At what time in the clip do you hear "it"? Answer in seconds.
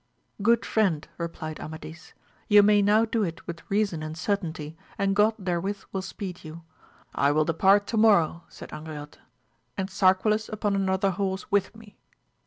3.23-3.45